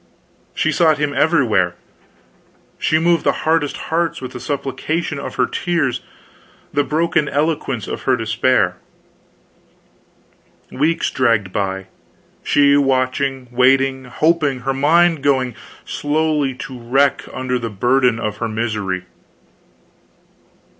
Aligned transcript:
She 0.55 0.71
sought 0.71 0.97
him 0.97 1.13
everywhere, 1.13 1.75
she 2.79 2.97
moved 2.97 3.23
the 3.23 3.31
hardest 3.45 3.77
hearts 3.91 4.19
with 4.19 4.31
the 4.31 4.39
supplications 4.39 5.21
of 5.21 5.35
her 5.35 5.45
tears, 5.45 6.01
the 6.73 6.83
broken 6.83 7.29
eloquence 7.29 7.87
of 7.87 8.01
her 8.09 8.15
despair. 8.17 8.77
Weeks 10.71 11.11
dragged 11.11 11.53
by, 11.53 11.85
she 12.41 12.75
watching, 12.75 13.47
waiting, 13.51 14.05
hoping, 14.05 14.61
her 14.61 14.73
mind 14.73 15.21
going 15.21 15.53
slowly 15.85 16.55
to 16.55 16.79
wreck 16.79 17.25
under 17.31 17.59
the 17.59 17.69
burden 17.69 18.17
of 18.19 18.37
her 18.37 18.47
misery. 18.49 19.05